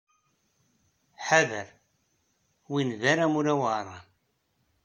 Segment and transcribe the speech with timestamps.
[1.25, 1.67] Ḥader.
[2.71, 4.05] Win d aramul aweɛṛan.